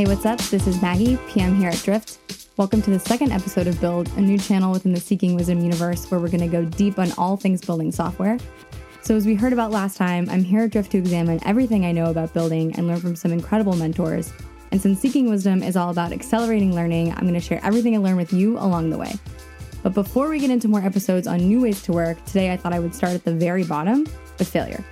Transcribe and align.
Hey, 0.00 0.06
what's 0.06 0.24
up? 0.24 0.38
This 0.38 0.66
is 0.66 0.80
Maggie, 0.80 1.18
PM 1.28 1.54
here 1.56 1.68
at 1.68 1.82
Drift. 1.82 2.20
Welcome 2.56 2.80
to 2.80 2.90
the 2.90 2.98
second 2.98 3.32
episode 3.32 3.66
of 3.66 3.78
Build, 3.82 4.08
a 4.16 4.20
new 4.22 4.38
channel 4.38 4.72
within 4.72 4.94
the 4.94 4.98
Seeking 4.98 5.34
Wisdom 5.34 5.60
universe 5.60 6.10
where 6.10 6.18
we're 6.18 6.30
going 6.30 6.40
to 6.40 6.46
go 6.46 6.64
deep 6.64 6.98
on 6.98 7.12
all 7.18 7.36
things 7.36 7.60
building 7.60 7.92
software. 7.92 8.38
So, 9.02 9.14
as 9.14 9.26
we 9.26 9.34
heard 9.34 9.52
about 9.52 9.72
last 9.72 9.98
time, 9.98 10.26
I'm 10.30 10.42
here 10.42 10.62
at 10.62 10.70
Drift 10.70 10.92
to 10.92 10.96
examine 10.96 11.38
everything 11.44 11.84
I 11.84 11.92
know 11.92 12.06
about 12.06 12.32
building 12.32 12.74
and 12.76 12.86
learn 12.86 12.98
from 12.98 13.14
some 13.14 13.30
incredible 13.30 13.76
mentors. 13.76 14.32
And 14.72 14.80
since 14.80 15.00
Seeking 15.00 15.28
Wisdom 15.28 15.62
is 15.62 15.76
all 15.76 15.90
about 15.90 16.12
accelerating 16.12 16.74
learning, 16.74 17.12
I'm 17.12 17.28
going 17.28 17.34
to 17.34 17.40
share 17.40 17.60
everything 17.62 17.94
I 17.94 17.98
learned 17.98 18.16
with 18.16 18.32
you 18.32 18.56
along 18.56 18.88
the 18.88 18.96
way. 18.96 19.12
But 19.82 19.92
before 19.92 20.30
we 20.30 20.38
get 20.38 20.48
into 20.48 20.66
more 20.66 20.80
episodes 20.80 21.26
on 21.26 21.40
new 21.40 21.60
ways 21.60 21.82
to 21.82 21.92
work, 21.92 22.24
today 22.24 22.54
I 22.54 22.56
thought 22.56 22.72
I 22.72 22.80
would 22.80 22.94
start 22.94 23.12
at 23.12 23.24
the 23.24 23.34
very 23.34 23.64
bottom 23.64 24.06
with 24.38 24.48
failure. 24.48 24.82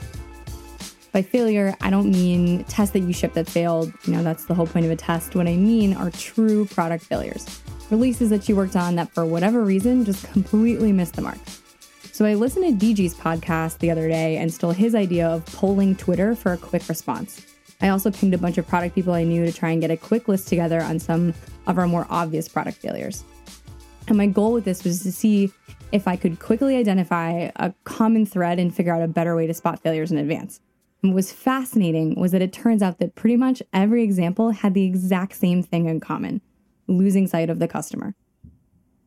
By 1.13 1.23
failure, 1.23 1.75
I 1.81 1.91
don't 1.91 2.11
mean 2.11 2.65
tests 2.65 2.93
that 2.93 3.01
you 3.01 3.13
ship 3.13 3.33
that 3.33 3.49
failed. 3.49 3.93
You 4.07 4.13
know, 4.13 4.23
that's 4.23 4.45
the 4.45 4.55
whole 4.55 4.67
point 4.67 4.85
of 4.85 4.93
a 4.93 4.97
test. 4.97 5.35
What 5.35 5.49
I 5.49 5.57
mean 5.57 5.95
are 5.95 6.11
true 6.11 6.67
product 6.67 7.05
failures. 7.05 7.63
Releases 7.91 8.29
that 8.31 8.49
you 8.49 8.57
worked 8.57 8.77
on 8.77 8.97
that 8.97 9.13
for 9.15 9.25
whatever 9.25 9.65
reason 9.65 10.05
just 10.05 10.31
completely 10.33 10.93
missed 10.93 11.15
the 11.15 11.23
mark. 11.23 11.39
So 12.13 12.25
I 12.25 12.35
listened 12.35 12.79
to 12.79 12.87
DG's 12.87 13.15
podcast 13.15 13.79
the 13.79 13.91
other 13.91 14.09
day 14.09 14.37
and 14.37 14.53
stole 14.53 14.73
his 14.73 14.95
idea 14.95 15.29
of 15.29 15.47
polling 15.47 15.97
Twitter 15.97 16.35
for 16.35 16.53
a 16.53 16.59
quick 16.59 16.89
response. 16.89 17.47
I 17.81 17.89
also 17.89 18.11
pinged 18.11 18.35
a 18.35 18.39
bunch 18.39 18.59
of 18.59 18.67
product 18.67 18.95
people 18.95 19.15
I 19.15 19.25
knew 19.25 19.47
to 19.47 19.53
try 19.53 19.71
and 19.71 19.81
get 19.81 19.91
a 19.91 19.97
quick 19.97 20.29
list 20.29 20.49
together 20.49 20.83
on 20.83 20.99
some 20.99 21.33
of 21.67 21.79
our 21.79 21.87
more 21.87 22.07
obvious 22.11 22.49
product 22.49 22.79
failures. 22.79 23.25
And 24.09 24.17
my 24.17 24.27
goal 24.27 24.53
with 24.53 24.65
this 24.65 24.85
was 24.85 25.03
to 25.05 25.13
see 25.13 25.53
if 25.93 26.09
I 26.09 26.17
could 26.17 26.41
quickly 26.41 26.77
identify 26.77 27.51
a 27.57 27.73
common 27.85 28.27
thread 28.27 28.59
and 28.59 28.75
figure 28.75 28.95
out 28.95 29.03
a 29.03 29.09
better 29.09 29.37
way 29.37 29.47
to 29.47 29.55
spot 29.55 29.81
failures 29.81 30.11
in 30.11 30.19
advance. 30.19 30.61
Was 31.03 31.33
fascinating 31.33 32.19
was 32.19 32.33
that 32.33 32.43
it 32.43 32.53
turns 32.53 32.83
out 32.83 32.99
that 32.99 33.15
pretty 33.15 33.37
much 33.37 33.63
every 33.73 34.03
example 34.03 34.51
had 34.51 34.75
the 34.75 34.85
exact 34.85 35.37
same 35.37 35.63
thing 35.63 35.87
in 35.87 36.01
common 36.01 36.41
losing 36.89 37.27
sight 37.27 37.51
of 37.51 37.59
the 37.59 37.69
customer. 37.69 38.15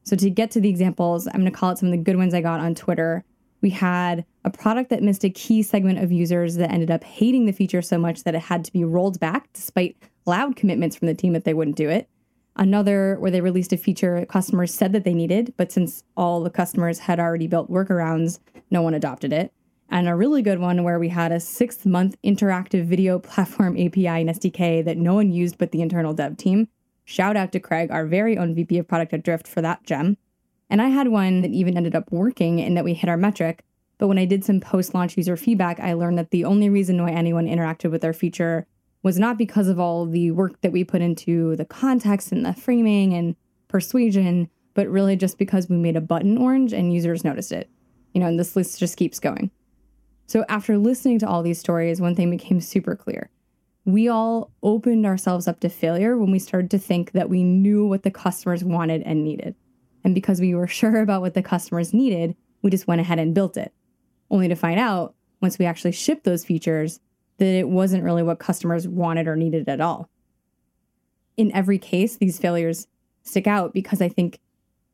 So, 0.04 0.16
to 0.16 0.30
get 0.30 0.52
to 0.52 0.62
the 0.62 0.70
examples, 0.70 1.28
I'm 1.28 1.42
going 1.42 1.46
to 1.46 1.52
call 1.52 1.72
it 1.72 1.78
some 1.78 1.88
of 1.88 1.92
the 1.92 2.04
good 2.04 2.16
ones 2.16 2.34
I 2.34 2.42
got 2.42 2.60
on 2.60 2.76
Twitter. 2.76 3.24
We 3.62 3.72
had 3.72 4.26
a 4.46 4.50
product 4.50 4.90
that 4.90 5.04
missed 5.04 5.24
a 5.24 5.30
key 5.30 5.62
segment 5.62 6.00
of 6.00 6.12
users 6.12 6.56
that 6.56 6.72
ended 6.72 6.90
up 6.90 7.04
hating 7.04 7.46
the 7.46 7.52
feature 7.52 7.82
so 7.82 7.98
much 7.98 8.24
that 8.24 8.36
it 8.36 8.42
had 8.42 8.66
to 8.66 8.72
be 8.72 8.84
rolled 8.84 9.20
back 9.20 9.52
despite 9.54 9.98
loud 10.26 10.56
commitments 10.56 10.96
from 10.96 11.08
the 11.08 11.14
team 11.14 11.34
that 11.34 11.44
they 11.44 11.54
wouldn't 11.54 11.78
do 11.78 11.90
it 11.90 12.08
another 12.56 13.18
where 13.20 13.32
they 13.32 13.42
released 13.42 13.74
a 13.74 13.78
feature 13.78 14.26
customers 14.26 14.74
said 14.74 14.94
that 14.94 15.04
they 15.04 15.14
needed, 15.14 15.54
but 15.58 15.72
since 15.72 16.04
all 16.18 16.42
the 16.42 16.50
customers 16.50 17.00
had 17.00 17.20
already 17.20 17.48
built 17.48 17.72
workarounds, 17.72 18.40
no 18.70 18.82
one 18.82 18.94
adopted 18.94 19.34
it. 19.34 19.54
And 19.92 20.08
a 20.08 20.16
really 20.16 20.42
good 20.42 20.60
one 20.60 20.84
where 20.84 21.00
we 21.00 21.10
had 21.10 21.34
a 21.34 21.40
six 21.40 21.86
month 21.86 22.16
interactive 22.24 22.86
video 22.86 23.20
platform 23.20 23.74
API 23.80 24.08
and 24.08 24.30
SDK 24.30 24.84
that 24.86 24.98
no 24.98 25.14
one 25.14 25.32
used 25.32 25.58
but 25.58 25.72
the 25.72 25.82
internal 25.82 26.14
dev 26.14 26.38
team. 26.38 26.70
Shout 27.04 27.36
out 27.36 27.52
to 27.52 27.60
Craig, 27.60 27.92
our 27.92 28.06
very 28.06 28.38
own 28.38 28.56
VP 28.56 28.78
of 28.78 28.88
product 28.88 29.14
at 29.14 29.24
Drift, 29.24 29.48
for 29.48 29.62
that 29.62 29.84
gem. 29.84 30.18
And 30.70 30.82
I 30.82 30.88
had 30.88 31.10
one 31.10 31.42
that 31.42 31.52
even 31.52 31.76
ended 31.76 31.94
up 31.94 32.10
working 32.10 32.60
in 32.60 32.76
that 32.76 32.86
we 32.86 32.94
hit 32.94 33.10
our 33.10 33.18
metric. 33.18 33.66
But 33.98 34.08
when 34.08 34.18
I 34.18 34.24
did 34.24 34.46
some 34.46 34.62
post 34.62 34.94
launch 34.94 35.18
user 35.18 35.36
feedback, 35.36 35.80
I 35.82 35.94
learned 35.94 36.18
that 36.18 36.32
the 36.32 36.46
only 36.46 36.70
reason 36.70 37.02
why 37.02 37.12
anyone 37.12 37.46
interacted 37.46 37.92
with 37.92 38.06
our 38.06 38.14
feature 38.14 38.66
was 39.04 39.20
not 39.20 39.38
because 39.38 39.68
of 39.68 39.80
all 39.80 40.06
the 40.06 40.32
work 40.32 40.62
that 40.62 40.72
we 40.72 40.86
put 40.86 41.02
into 41.02 41.58
the 41.58 41.66
context 41.66 42.32
and 42.32 42.46
the 42.46 42.54
framing 42.54 43.14
and 43.14 43.36
persuasion, 43.68 44.50
but 44.74 44.88
really 44.88 45.18
just 45.18 45.38
because 45.38 45.68
we 45.68 45.76
made 45.76 45.98
a 45.98 46.02
button 46.02 46.38
orange 46.38 46.72
and 46.72 46.94
users 46.94 47.26
noticed 47.26 47.52
it. 47.52 47.70
You 48.14 48.22
know, 48.22 48.28
and 48.28 48.40
this 48.40 48.56
list 48.56 48.80
just 48.80 48.96
keeps 48.96 49.20
going. 49.20 49.52
So 50.32 50.46
after 50.48 50.78
listening 50.78 51.20
to 51.20 51.28
all 51.28 51.44
these 51.44 51.60
stories, 51.60 52.00
one 52.00 52.16
thing 52.16 52.30
became 52.30 52.62
super 52.62 52.96
clear. 52.96 53.30
We 53.84 54.08
all 54.08 54.50
opened 54.64 55.06
ourselves 55.06 55.46
up 55.46 55.60
to 55.60 55.68
failure 55.68 56.16
when 56.16 56.32
we 56.32 56.40
started 56.40 56.72
to 56.72 56.80
think 56.80 57.12
that 57.12 57.30
we 57.30 57.44
knew 57.44 57.86
what 57.86 58.04
the 58.04 58.12
customers 58.12 58.64
wanted 58.64 59.02
and 59.02 59.26
needed. 59.26 59.56
And 60.06 60.16
because 60.16 60.40
we 60.40 60.56
were 60.56 60.68
sure 60.70 61.02
about 61.02 61.20
what 61.20 61.34
the 61.34 61.44
customers 61.44 61.94
needed, 61.94 62.38
we 62.62 62.70
just 62.70 62.88
went 62.88 63.02
ahead 63.02 63.20
and 63.20 63.36
built 63.36 63.58
it. 63.58 63.74
Only 64.30 64.48
to 64.48 64.56
find 64.56 64.80
out, 64.80 65.16
once 65.42 65.60
we 65.60 65.66
actually 65.66 65.92
shipped 65.92 66.24
those 66.24 66.46
features, 66.46 67.02
that 67.38 67.54
it 67.54 67.68
wasn't 67.68 68.06
really 68.06 68.24
what 68.24 68.40
customers 68.40 68.88
wanted 68.88 69.28
or 69.28 69.36
needed 69.36 69.68
at 69.68 69.82
all. 69.82 70.10
In 71.36 71.54
every 71.54 71.78
case, 71.78 72.16
these 72.16 72.40
failures 72.40 72.88
stick 73.24 73.48
out 73.48 73.74
because 73.74 74.02
I 74.02 74.08
think 74.08 74.40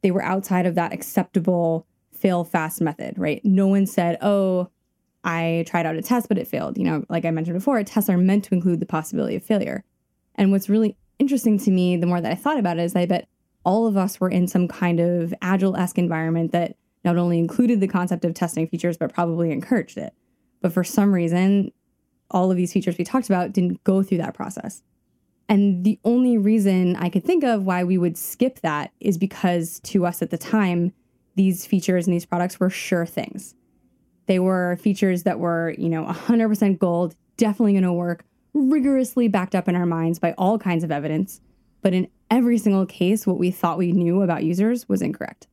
they 0.01 0.09
were 0.09 0.23
outside 0.23 0.65
of 0.65 0.73
that 0.73 0.93
acceptable 0.93 1.85
fail 2.11 2.43
fast 2.43 2.81
method, 2.81 3.19
right? 3.19 3.39
No 3.45 3.67
one 3.67 3.85
said, 3.85 4.17
oh, 4.23 4.71
I 5.23 5.65
tried 5.67 5.85
out 5.85 5.95
a 5.95 6.01
test, 6.01 6.29
but 6.29 6.37
it 6.37 6.47
failed. 6.47 6.77
You 6.77 6.85
know, 6.85 7.03
like 7.09 7.25
I 7.25 7.31
mentioned 7.31 7.57
before, 7.57 7.81
tests 7.83 8.09
are 8.09 8.17
meant 8.17 8.45
to 8.45 8.53
include 8.53 8.79
the 8.79 8.85
possibility 8.85 9.35
of 9.35 9.43
failure. 9.43 9.83
And 10.35 10.51
what's 10.51 10.69
really 10.69 10.95
interesting 11.19 11.57
to 11.59 11.71
me, 11.71 11.97
the 11.97 12.07
more 12.07 12.21
that 12.21 12.31
I 12.31 12.35
thought 12.35 12.59
about 12.59 12.77
it, 12.77 12.83
is 12.83 12.95
I 12.95 13.05
bet 13.05 13.27
all 13.65 13.87
of 13.87 13.97
us 13.97 14.19
were 14.19 14.29
in 14.29 14.47
some 14.47 14.67
kind 14.67 14.99
of 14.99 15.33
agile 15.41 15.75
esque 15.75 15.97
environment 15.97 16.51
that 16.51 16.77
not 17.03 17.17
only 17.17 17.39
included 17.39 17.81
the 17.81 17.87
concept 17.87 18.23
of 18.23 18.33
testing 18.33 18.67
features, 18.67 18.97
but 18.97 19.13
probably 19.13 19.51
encouraged 19.51 19.97
it. 19.97 20.13
But 20.61 20.73
for 20.73 20.83
some 20.83 21.13
reason, 21.13 21.71
all 22.31 22.51
of 22.51 22.57
these 22.57 22.73
features 22.73 22.97
we 22.97 23.03
talked 23.03 23.27
about 23.27 23.53
didn't 23.53 23.83
go 23.83 24.03
through 24.03 24.19
that 24.19 24.33
process. 24.33 24.83
And 25.49 25.83
the 25.83 25.99
only 26.03 26.37
reason 26.37 26.95
I 26.97 27.09
could 27.09 27.23
think 27.23 27.43
of 27.43 27.63
why 27.63 27.83
we 27.83 27.97
would 27.97 28.17
skip 28.17 28.59
that 28.61 28.91
is 28.99 29.17
because 29.17 29.79
to 29.81 30.05
us 30.05 30.21
at 30.21 30.29
the 30.29 30.37
time, 30.37 30.93
these 31.35 31.65
features 31.65 32.05
and 32.05 32.13
these 32.13 32.25
products 32.25 32.59
were 32.59 32.69
sure 32.69 33.05
things. 33.05 33.55
They 34.27 34.39
were 34.39 34.77
features 34.77 35.23
that 35.23 35.39
were, 35.39 35.73
you 35.77 35.89
know, 35.89 36.05
100% 36.05 36.79
gold, 36.79 37.15
definitely 37.37 37.73
going 37.73 37.83
to 37.83 37.93
work, 37.93 38.25
rigorously 38.53 39.27
backed 39.27 39.55
up 39.55 39.67
in 39.67 39.75
our 39.75 39.85
minds 39.85 40.19
by 40.19 40.33
all 40.37 40.59
kinds 40.59 40.83
of 40.83 40.91
evidence. 40.91 41.41
But 41.81 41.93
in 41.93 42.09
every 42.29 42.57
single 42.57 42.85
case, 42.85 43.25
what 43.25 43.37
we 43.37 43.51
thought 43.51 43.77
we 43.77 43.91
knew 43.91 44.21
about 44.21 44.43
users 44.43 44.87
was 44.89 45.01
incorrect. 45.01 45.47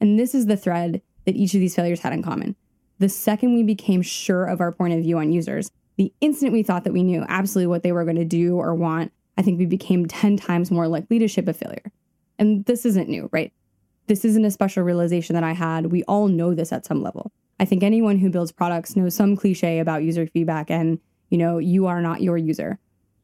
And 0.00 0.18
this 0.18 0.34
is 0.34 0.46
the 0.46 0.56
thread 0.56 1.00
that 1.24 1.36
each 1.36 1.54
of 1.54 1.60
these 1.60 1.74
failures 1.74 2.00
had 2.00 2.12
in 2.12 2.22
common. 2.22 2.56
The 2.98 3.08
second 3.08 3.54
we 3.54 3.62
became 3.62 4.02
sure 4.02 4.44
of 4.44 4.60
our 4.60 4.72
point 4.72 4.94
of 4.94 5.02
view 5.02 5.18
on 5.18 5.32
users, 5.32 5.70
the 5.96 6.12
instant 6.20 6.52
we 6.52 6.62
thought 6.62 6.84
that 6.84 6.92
we 6.92 7.02
knew 7.02 7.24
absolutely 7.28 7.68
what 7.68 7.82
they 7.82 7.92
were 7.92 8.04
going 8.04 8.16
to 8.16 8.24
do 8.24 8.56
or 8.56 8.74
want, 8.74 9.12
I 9.38 9.42
think 9.42 9.58
we 9.58 9.66
became 9.66 10.06
10 10.06 10.36
times 10.36 10.70
more 10.70 10.88
likely 10.88 11.18
to 11.20 11.28
ship 11.28 11.48
a 11.48 11.52
failure. 11.52 11.92
And 12.38 12.64
this 12.64 12.84
isn't 12.84 13.08
new, 13.08 13.28
right? 13.32 13.52
This 14.06 14.24
isn't 14.24 14.44
a 14.44 14.50
special 14.50 14.82
realization 14.82 15.34
that 15.34 15.44
I 15.44 15.52
had. 15.52 15.86
We 15.86 16.02
all 16.04 16.28
know 16.28 16.54
this 16.54 16.72
at 16.72 16.84
some 16.86 17.02
level. 17.02 17.32
I 17.60 17.64
think 17.64 17.82
anyone 17.82 18.18
who 18.18 18.30
builds 18.30 18.52
products 18.52 18.96
knows 18.96 19.14
some 19.14 19.36
cliche 19.36 19.78
about 19.78 20.02
user 20.02 20.26
feedback 20.26 20.70
and, 20.70 20.98
you 21.30 21.38
know, 21.38 21.58
you 21.58 21.86
are 21.86 22.02
not 22.02 22.22
your 22.22 22.36
user. 22.36 22.78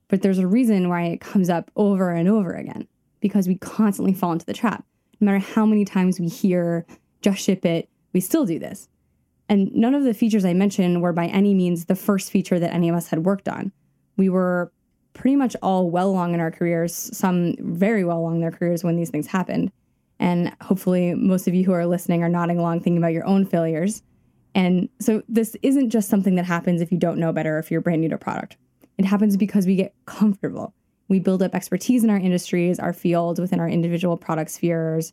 But 0.08 0.22
there's 0.22 0.38
a 0.38 0.46
reason 0.46 0.88
why 0.88 1.04
it 1.04 1.20
comes 1.20 1.50
up 1.50 1.70
over 1.76 2.10
and 2.10 2.28
over 2.28 2.52
again 2.52 2.86
because 3.20 3.48
we 3.48 3.56
constantly 3.56 4.14
fall 4.14 4.32
into 4.32 4.46
the 4.46 4.54
trap. 4.54 4.84
No 5.20 5.26
matter 5.26 5.38
how 5.38 5.66
many 5.66 5.84
times 5.84 6.20
we 6.20 6.28
hear, 6.28 6.86
just 7.20 7.42
ship 7.42 7.66
it, 7.66 7.88
we 8.12 8.20
still 8.20 8.46
do 8.46 8.58
this. 8.58 8.88
And 9.48 9.74
none 9.74 9.94
of 9.94 10.04
the 10.04 10.14
features 10.14 10.44
I 10.44 10.52
mentioned 10.52 11.02
were 11.02 11.12
by 11.12 11.26
any 11.26 11.54
means 11.54 11.86
the 11.86 11.96
first 11.96 12.30
feature 12.30 12.58
that 12.58 12.72
any 12.72 12.88
of 12.88 12.94
us 12.94 13.08
had 13.08 13.24
worked 13.24 13.48
on. 13.48 13.72
We 14.16 14.28
were 14.28 14.72
pretty 15.14 15.36
much 15.36 15.56
all 15.62 15.90
well 15.90 16.10
along 16.10 16.34
in 16.34 16.40
our 16.40 16.50
careers, 16.50 16.94
some 17.16 17.54
very 17.58 18.04
well 18.04 18.18
along 18.18 18.40
their 18.40 18.50
careers 18.50 18.84
when 18.84 18.96
these 18.96 19.10
things 19.10 19.26
happened. 19.26 19.72
And 20.18 20.54
hopefully, 20.60 21.14
most 21.14 21.46
of 21.46 21.54
you 21.54 21.64
who 21.64 21.72
are 21.72 21.86
listening 21.86 22.22
are 22.22 22.28
nodding 22.28 22.58
along 22.58 22.80
thinking 22.80 22.98
about 22.98 23.12
your 23.12 23.26
own 23.26 23.46
failures. 23.46 24.02
And 24.54 24.88
so, 25.00 25.22
this 25.28 25.56
isn't 25.62 25.90
just 25.90 26.08
something 26.08 26.34
that 26.34 26.44
happens 26.44 26.80
if 26.80 26.90
you 26.90 26.98
don't 26.98 27.18
know 27.18 27.32
better, 27.32 27.56
or 27.56 27.58
if 27.58 27.70
you're 27.70 27.80
brand 27.80 28.00
new 28.00 28.08
to 28.08 28.16
a 28.16 28.18
product. 28.18 28.56
It 28.98 29.04
happens 29.04 29.36
because 29.36 29.66
we 29.66 29.76
get 29.76 29.94
comfortable. 30.06 30.74
We 31.08 31.20
build 31.20 31.42
up 31.42 31.54
expertise 31.54 32.04
in 32.04 32.10
our 32.10 32.18
industries, 32.18 32.78
our 32.78 32.92
fields, 32.92 33.40
within 33.40 33.60
our 33.60 33.68
individual 33.68 34.16
product 34.16 34.50
spheres. 34.50 35.12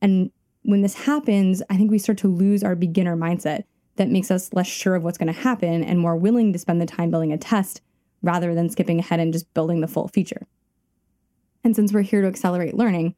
And 0.00 0.30
when 0.62 0.82
this 0.82 0.94
happens, 0.94 1.62
I 1.68 1.76
think 1.76 1.90
we 1.90 1.98
start 1.98 2.18
to 2.18 2.28
lose 2.28 2.62
our 2.62 2.74
beginner 2.74 3.16
mindset 3.16 3.64
that 3.96 4.10
makes 4.10 4.30
us 4.30 4.52
less 4.52 4.66
sure 4.66 4.94
of 4.94 5.02
what's 5.02 5.18
going 5.18 5.32
to 5.32 5.40
happen 5.40 5.82
and 5.82 5.98
more 5.98 6.16
willing 6.16 6.52
to 6.52 6.58
spend 6.58 6.80
the 6.80 6.86
time 6.86 7.10
building 7.10 7.32
a 7.32 7.38
test 7.38 7.80
rather 8.22 8.54
than 8.54 8.70
skipping 8.70 8.98
ahead 8.98 9.20
and 9.20 9.32
just 9.32 9.52
building 9.54 9.80
the 9.80 9.88
full 9.88 10.08
feature. 10.08 10.46
And 11.64 11.74
since 11.74 11.92
we're 11.92 12.02
here 12.02 12.22
to 12.22 12.28
accelerate 12.28 12.74
learning, 12.74 13.14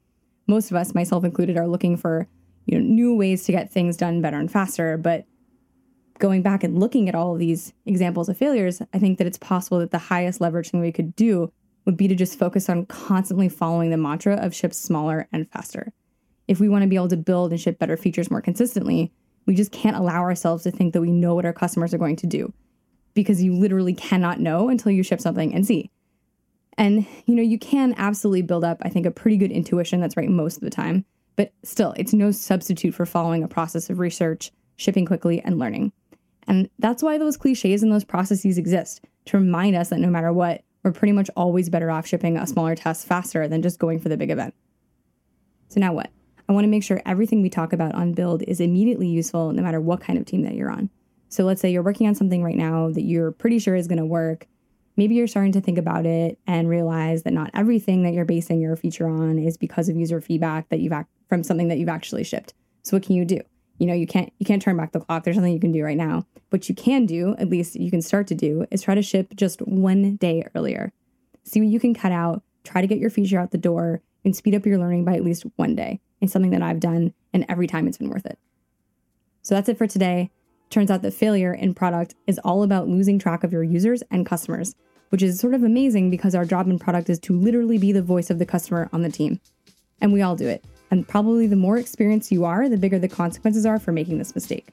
most 0.48 0.70
of 0.70 0.76
us, 0.76 0.94
myself 0.94 1.24
included, 1.24 1.56
are 1.56 1.68
looking 1.68 1.96
for 1.96 2.26
you 2.66 2.78
know, 2.78 2.84
new 2.84 3.14
ways 3.14 3.44
to 3.44 3.52
get 3.52 3.70
things 3.70 3.96
done 3.96 4.20
better 4.20 4.38
and 4.38 4.50
faster. 4.50 4.96
But 4.96 5.24
going 6.18 6.42
back 6.42 6.64
and 6.64 6.78
looking 6.78 7.08
at 7.08 7.14
all 7.14 7.34
of 7.34 7.38
these 7.38 7.72
examples 7.86 8.28
of 8.28 8.36
failures, 8.36 8.82
I 8.92 8.98
think 8.98 9.18
that 9.18 9.26
it's 9.26 9.38
possible 9.38 9.78
that 9.78 9.92
the 9.92 9.98
highest 9.98 10.40
leverage 10.40 10.70
thing 10.70 10.80
we 10.80 10.92
could 10.92 11.14
do 11.14 11.52
would 11.84 11.96
be 11.96 12.08
to 12.08 12.14
just 12.14 12.38
focus 12.38 12.68
on 12.68 12.86
constantly 12.86 13.48
following 13.48 13.90
the 13.90 13.96
mantra 13.96 14.34
of 14.34 14.54
ship 14.54 14.74
smaller 14.74 15.28
and 15.32 15.48
faster 15.50 15.92
if 16.48 16.58
we 16.58 16.68
want 16.68 16.82
to 16.82 16.88
be 16.88 16.96
able 16.96 17.08
to 17.08 17.16
build 17.16 17.52
and 17.52 17.60
ship 17.60 17.78
better 17.78 17.96
features 17.96 18.30
more 18.30 18.40
consistently, 18.40 19.12
we 19.46 19.54
just 19.54 19.70
can't 19.70 19.96
allow 19.96 20.22
ourselves 20.22 20.64
to 20.64 20.70
think 20.70 20.94
that 20.94 21.02
we 21.02 21.12
know 21.12 21.34
what 21.34 21.44
our 21.44 21.52
customers 21.52 21.94
are 21.94 21.98
going 21.98 22.16
to 22.16 22.26
do 22.26 22.52
because 23.14 23.42
you 23.42 23.52
literally 23.54 23.94
cannot 23.94 24.40
know 24.40 24.68
until 24.68 24.90
you 24.90 25.02
ship 25.02 25.20
something 25.20 25.54
and 25.54 25.66
see. 25.66 25.90
And 26.78 27.06
you 27.26 27.34
know, 27.34 27.42
you 27.42 27.58
can 27.58 27.94
absolutely 27.98 28.42
build 28.42 28.64
up 28.64 28.78
I 28.82 28.88
think 28.88 29.04
a 29.04 29.10
pretty 29.10 29.36
good 29.36 29.52
intuition 29.52 30.00
that's 30.00 30.16
right 30.16 30.30
most 30.30 30.56
of 30.56 30.62
the 30.62 30.70
time, 30.70 31.04
but 31.36 31.52
still, 31.62 31.92
it's 31.96 32.14
no 32.14 32.30
substitute 32.30 32.94
for 32.94 33.04
following 33.04 33.42
a 33.42 33.48
process 33.48 33.90
of 33.90 33.98
research, 33.98 34.50
shipping 34.76 35.04
quickly 35.04 35.40
and 35.42 35.58
learning. 35.58 35.92
And 36.46 36.70
that's 36.78 37.02
why 37.02 37.18
those 37.18 37.36
clichés 37.36 37.82
and 37.82 37.92
those 37.92 38.04
processes 38.04 38.56
exist 38.56 39.04
to 39.26 39.36
remind 39.36 39.76
us 39.76 39.90
that 39.90 40.00
no 40.00 40.08
matter 40.08 40.32
what, 40.32 40.62
we're 40.82 40.92
pretty 40.92 41.12
much 41.12 41.28
always 41.36 41.68
better 41.68 41.90
off 41.90 42.06
shipping 42.06 42.38
a 42.38 42.46
smaller 42.46 42.74
test 42.74 43.06
faster 43.06 43.46
than 43.46 43.60
just 43.60 43.78
going 43.78 43.98
for 43.98 44.08
the 44.08 44.16
big 44.16 44.30
event. 44.30 44.54
So 45.68 45.80
now 45.80 45.92
what? 45.92 46.10
I 46.48 46.52
want 46.52 46.64
to 46.64 46.70
make 46.70 46.82
sure 46.82 47.02
everything 47.04 47.42
we 47.42 47.50
talk 47.50 47.74
about 47.74 47.94
on 47.94 48.14
build 48.14 48.42
is 48.44 48.60
immediately 48.60 49.08
useful 49.08 49.52
no 49.52 49.62
matter 49.62 49.80
what 49.80 50.00
kind 50.00 50.18
of 50.18 50.24
team 50.24 50.42
that 50.42 50.54
you're 50.54 50.70
on. 50.70 50.88
So 51.28 51.44
let's 51.44 51.60
say 51.60 51.70
you're 51.70 51.82
working 51.82 52.06
on 52.06 52.14
something 52.14 52.42
right 52.42 52.56
now 52.56 52.90
that 52.90 53.02
you're 53.02 53.32
pretty 53.32 53.58
sure 53.58 53.74
is 53.74 53.86
going 53.86 53.98
to 53.98 54.06
work. 54.06 54.46
Maybe 54.98 55.14
you're 55.14 55.28
starting 55.28 55.52
to 55.52 55.60
think 55.60 55.78
about 55.78 56.06
it 56.06 56.40
and 56.44 56.68
realize 56.68 57.22
that 57.22 57.32
not 57.32 57.52
everything 57.54 58.02
that 58.02 58.14
you're 58.14 58.24
basing 58.24 58.60
your 58.60 58.74
feature 58.74 59.06
on 59.06 59.38
is 59.38 59.56
because 59.56 59.88
of 59.88 59.94
user 59.94 60.20
feedback 60.20 60.68
that 60.70 60.80
you've 60.80 60.92
ac- 60.92 61.06
from 61.28 61.44
something 61.44 61.68
that 61.68 61.78
you've 61.78 61.88
actually 61.88 62.24
shipped. 62.24 62.52
So 62.82 62.96
what 62.96 63.04
can 63.04 63.14
you 63.14 63.24
do? 63.24 63.40
You 63.78 63.86
know, 63.86 63.94
you 63.94 64.08
can't 64.08 64.32
you 64.38 64.44
can't 64.44 64.60
turn 64.60 64.76
back 64.76 64.90
the 64.90 64.98
clock. 64.98 65.22
There's 65.22 65.36
nothing 65.36 65.52
you 65.52 65.60
can 65.60 65.70
do 65.70 65.84
right 65.84 65.96
now. 65.96 66.26
What 66.50 66.68
you 66.68 66.74
can 66.74 67.06
do, 67.06 67.36
at 67.38 67.48
least 67.48 67.76
you 67.76 67.92
can 67.92 68.02
start 68.02 68.26
to 68.26 68.34
do, 68.34 68.66
is 68.72 68.82
try 68.82 68.96
to 68.96 69.02
ship 69.02 69.34
just 69.36 69.62
one 69.62 70.16
day 70.16 70.44
earlier. 70.56 70.92
See 71.44 71.60
what 71.60 71.68
you 71.68 71.78
can 71.78 71.94
cut 71.94 72.10
out, 72.10 72.42
try 72.64 72.80
to 72.80 72.88
get 72.88 72.98
your 72.98 73.08
feature 73.08 73.38
out 73.38 73.52
the 73.52 73.56
door, 73.56 74.02
and 74.24 74.34
speed 74.34 74.56
up 74.56 74.66
your 74.66 74.78
learning 74.78 75.04
by 75.04 75.14
at 75.14 75.24
least 75.24 75.44
one 75.54 75.76
day. 75.76 76.00
It's 76.20 76.32
something 76.32 76.50
that 76.50 76.62
I've 76.62 76.80
done, 76.80 77.14
and 77.32 77.46
every 77.48 77.68
time 77.68 77.86
it's 77.86 77.98
been 77.98 78.10
worth 78.10 78.26
it. 78.26 78.36
So 79.42 79.54
that's 79.54 79.68
it 79.68 79.78
for 79.78 79.86
today. 79.86 80.32
Turns 80.70 80.90
out 80.90 81.02
that 81.02 81.14
failure 81.14 81.54
in 81.54 81.72
product 81.72 82.16
is 82.26 82.40
all 82.40 82.64
about 82.64 82.88
losing 82.88 83.18
track 83.18 83.44
of 83.44 83.52
your 83.52 83.62
users 83.62 84.02
and 84.10 84.26
customers, 84.26 84.74
which 85.10 85.22
is 85.22 85.38
sort 85.38 85.54
of 85.54 85.62
amazing 85.62 86.10
because 86.10 86.34
our 86.34 86.44
job 86.44 86.68
and 86.68 86.80
product 86.80 87.08
is 87.08 87.18
to 87.20 87.38
literally 87.38 87.78
be 87.78 87.92
the 87.92 88.02
voice 88.02 88.30
of 88.30 88.38
the 88.38 88.46
customer 88.46 88.88
on 88.92 89.02
the 89.02 89.10
team. 89.10 89.40
And 90.00 90.12
we 90.12 90.22
all 90.22 90.36
do 90.36 90.48
it. 90.48 90.64
And 90.90 91.06
probably 91.06 91.46
the 91.46 91.56
more 91.56 91.78
experienced 91.78 92.32
you 92.32 92.44
are, 92.44 92.68
the 92.68 92.76
bigger 92.76 92.98
the 92.98 93.08
consequences 93.08 93.66
are 93.66 93.78
for 93.78 93.92
making 93.92 94.18
this 94.18 94.34
mistake. 94.34 94.68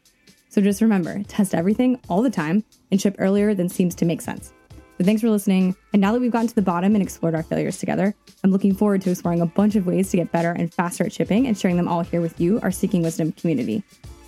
So 0.49 0.61
just 0.61 0.81
remember 0.81 1.21
test 1.23 1.53
everything 1.53 1.99
all 2.07 2.21
the 2.21 2.29
time 2.29 2.63
and 2.91 3.01
ship 3.01 3.15
earlier 3.19 3.53
than 3.53 3.67
seems 3.67 3.95
to 3.95 4.05
make 4.05 4.21
sense. 4.21 4.53
So 4.97 5.03
thanks 5.03 5.21
for 5.21 5.29
listening. 5.29 5.75
And 5.91 6.01
now 6.01 6.13
that 6.13 6.21
we've 6.21 6.31
gotten 6.31 6.47
to 6.47 6.55
the 6.55 6.61
bottom 6.61 6.95
and 6.95 7.01
explored 7.01 7.35
our 7.35 7.43
failures 7.43 7.77
together, 7.77 8.15
I'm 8.43 8.51
looking 8.51 8.73
forward 8.73 9.01
to 9.01 9.11
exploring 9.11 9.41
a 9.41 9.45
bunch 9.45 9.75
of 9.75 9.85
ways 9.85 10.09
to 10.11 10.17
get 10.17 10.31
better 10.31 10.51
and 10.51 10.73
faster 10.73 11.03
at 11.03 11.11
shipping 11.11 11.47
and 11.47 11.57
sharing 11.57 11.75
them 11.75 11.89
all 11.89 12.01
here 12.01 12.21
with 12.21 12.39
you, 12.39 12.61
our 12.61 12.71
Seeking 12.71 13.01
Wisdom 13.01 13.33
community. 13.33 13.83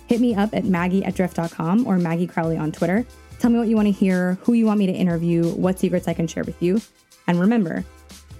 Hit 0.08 0.20
me 0.20 0.34
up 0.34 0.54
at 0.54 0.64
maggie 0.64 1.04
at 1.04 1.14
drift.com 1.14 1.86
or 1.86 1.96
Maggie 1.96 2.26
Crowley 2.26 2.58
on 2.58 2.72
Twitter. 2.72 3.06
Tell 3.38 3.50
me 3.50 3.58
what 3.58 3.68
you 3.68 3.76
want 3.76 3.86
to 3.86 3.92
hear, 3.92 4.38
who 4.42 4.52
you 4.52 4.66
want 4.66 4.78
me 4.78 4.86
to 4.86 4.92
interview, 4.92 5.48
what 5.52 5.78
secrets 5.78 6.08
I 6.08 6.14
can 6.14 6.26
share 6.26 6.44
with 6.44 6.60
you. 6.62 6.80
And 7.26 7.38
remember, 7.38 7.84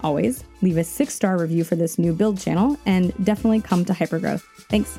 always 0.00 0.44
leave 0.62 0.76
a 0.76 0.84
six 0.84 1.14
star 1.14 1.38
review 1.38 1.64
for 1.64 1.76
this 1.76 1.98
new 1.98 2.12
build 2.12 2.40
channel 2.40 2.76
and 2.86 3.12
definitely 3.24 3.60
come 3.60 3.84
to 3.84 3.92
Hypergrowth. 3.92 4.42
Thanks. 4.68 4.98